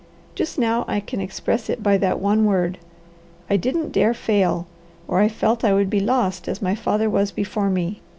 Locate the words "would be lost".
5.75-6.47